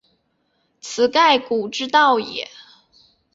[0.79, 2.49] 此盖古之道也。